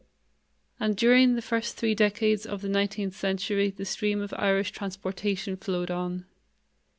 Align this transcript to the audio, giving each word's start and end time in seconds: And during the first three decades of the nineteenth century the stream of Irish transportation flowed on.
And 0.79 0.97
during 0.97 1.35
the 1.35 1.43
first 1.43 1.77
three 1.77 1.93
decades 1.93 2.47
of 2.47 2.63
the 2.63 2.69
nineteenth 2.69 3.15
century 3.15 3.69
the 3.69 3.85
stream 3.85 4.19
of 4.19 4.33
Irish 4.35 4.71
transportation 4.71 5.55
flowed 5.55 5.91
on. 5.91 6.25